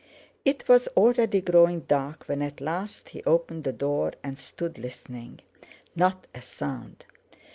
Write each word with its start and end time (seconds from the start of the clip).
It 0.43 0.67
was 0.67 0.87
already 0.97 1.41
growing 1.41 1.81
dark 1.81 2.27
when 2.27 2.41
at 2.41 2.59
last 2.59 3.09
he 3.09 3.23
opened 3.23 3.65
the 3.65 3.71
door, 3.71 4.13
and 4.23 4.39
stood 4.39 4.79
listening. 4.79 5.41
Not 5.95 6.25
a 6.33 6.41
sound! 6.41 7.05